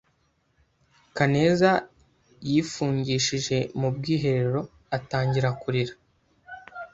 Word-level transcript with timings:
Kaneza 1.17 1.71
yifungishije 2.49 3.57
mu 3.79 3.87
bwiherero 3.95 4.61
atangira 4.97 5.49
kurira. 5.61 5.93